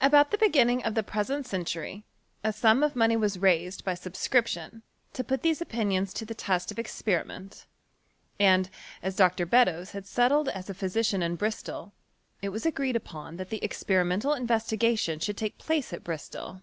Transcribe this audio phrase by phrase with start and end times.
[0.00, 2.02] About the beginning of the present century,
[2.42, 4.80] a sum of money was raised by sub scription,
[5.12, 7.66] to put these opinions to the test of expe riment;
[8.38, 8.70] and,
[9.02, 9.44] as Dr.
[9.44, 11.92] Beddoes had settled as a phy sician in Bristol,
[12.40, 16.62] it was agreed upon that the expe rimental investigation should take place at Bristol.